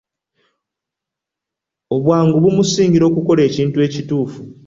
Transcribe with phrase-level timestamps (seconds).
[1.95, 4.41] Obwangu bumusingira okukola ekintu ekituufu.